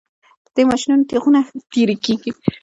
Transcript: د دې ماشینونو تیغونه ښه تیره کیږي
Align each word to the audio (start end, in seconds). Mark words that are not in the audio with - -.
د 0.45 0.47
دې 0.55 0.63
ماشینونو 0.69 1.07
تیغونه 1.09 1.39
ښه 1.47 1.55
تیره 1.71 1.95
کیږي 2.05 2.31